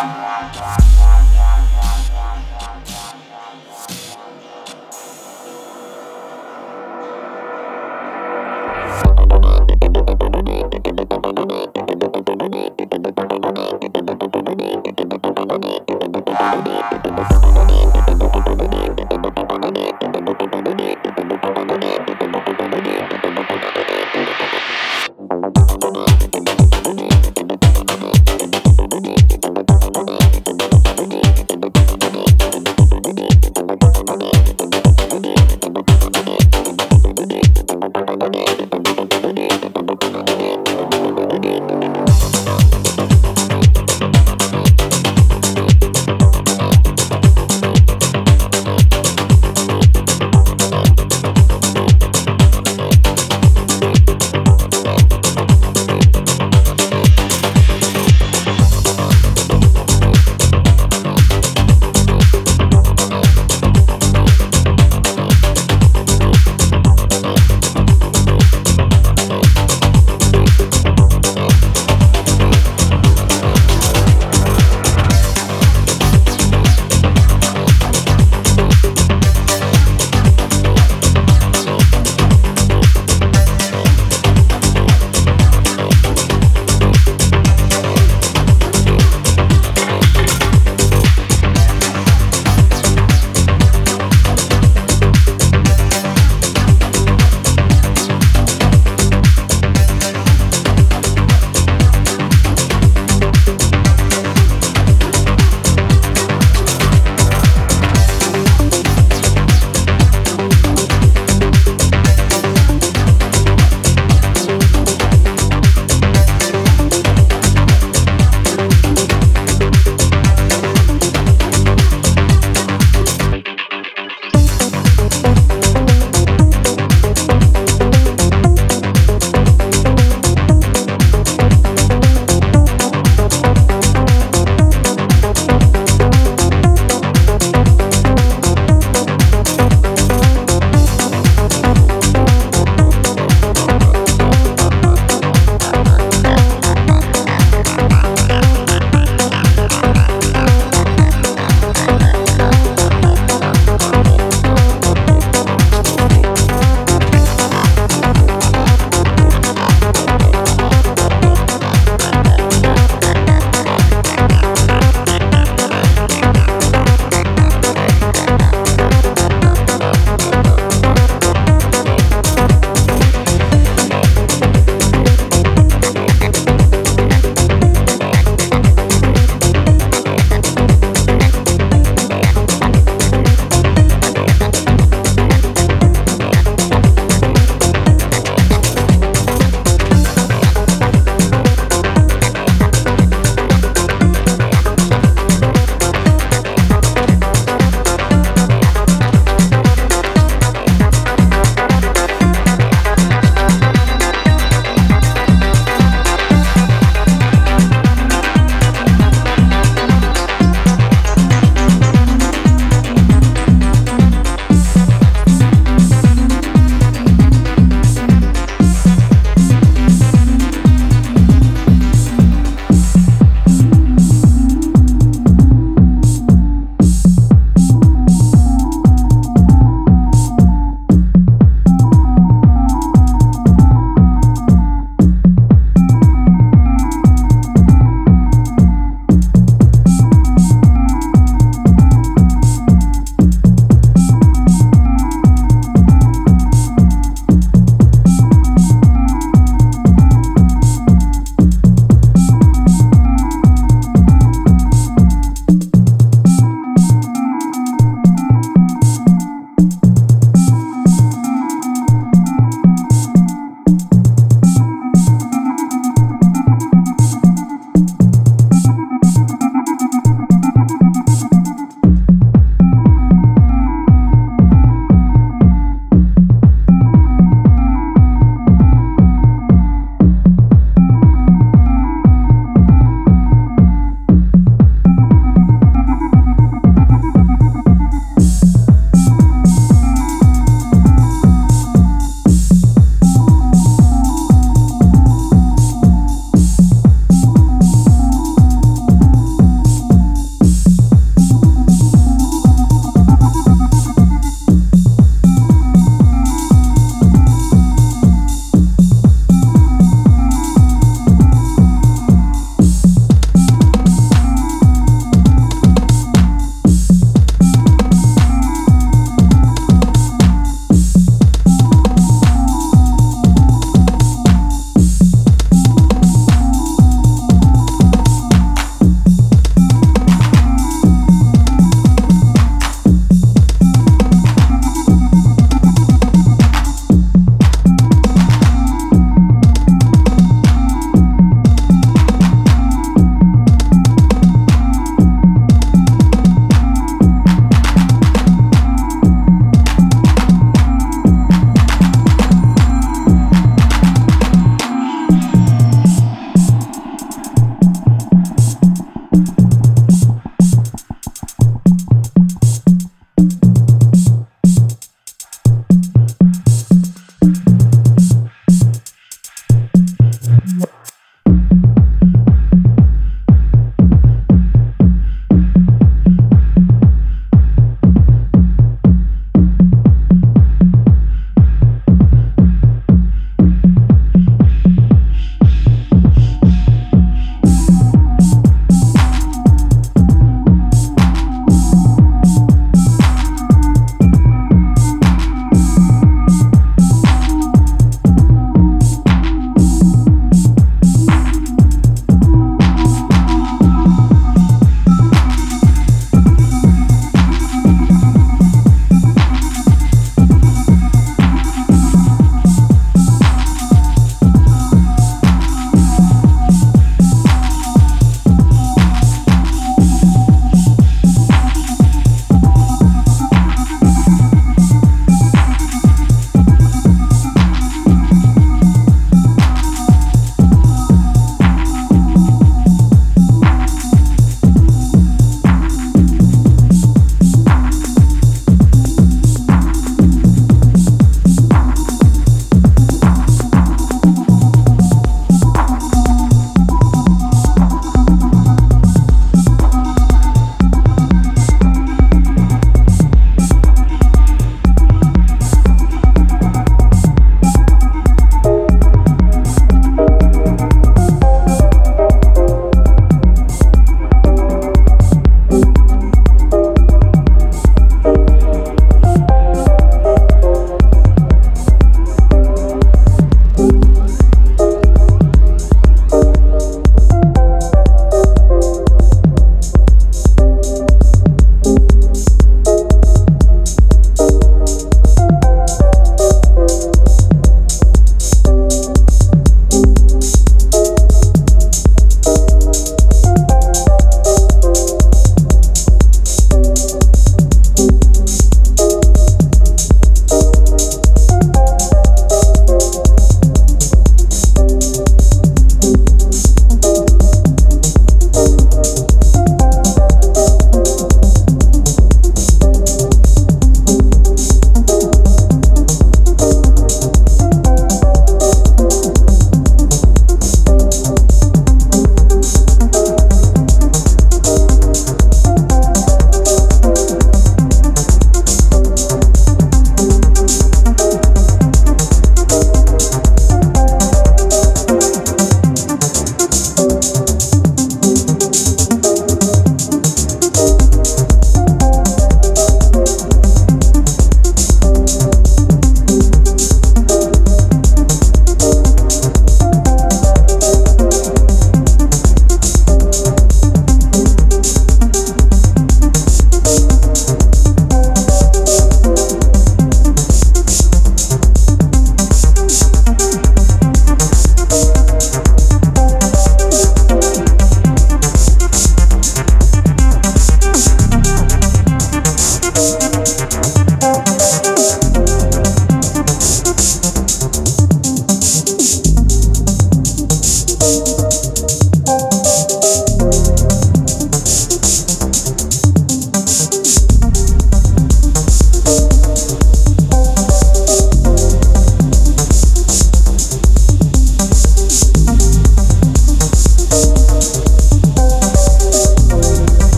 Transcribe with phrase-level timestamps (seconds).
[0.00, 0.79] Bye.